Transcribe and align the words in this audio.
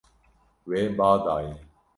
We 0.67 0.79
ba 0.97 1.09
daye. 1.25 1.53